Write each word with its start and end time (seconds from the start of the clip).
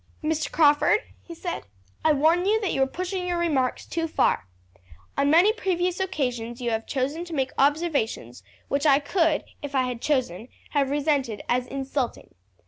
"Mr. 0.23 0.51
Crawford," 0.51 1.01
he 1.21 1.35
said, 1.35 1.61
"I 2.03 2.11
warn 2.11 2.47
you 2.47 2.59
that 2.61 2.73
you 2.73 2.81
are 2.81 2.87
pushing 2.87 3.27
your 3.27 3.37
remarks 3.37 3.85
too 3.85 4.07
far. 4.07 4.47
On 5.15 5.29
many 5.29 5.53
previous 5.53 5.99
occasions 5.99 6.59
you 6.59 6.71
have 6.71 6.87
chosen 6.87 7.23
to 7.25 7.35
make 7.35 7.51
observations 7.55 8.41
which 8.67 8.87
I 8.87 8.97
could, 8.97 9.43
if 9.61 9.75
I 9.75 9.83
had 9.83 10.01
chosen, 10.01 10.47
have 10.71 10.89
resented 10.89 11.43
as 11.47 11.67
insulting. 11.67 12.33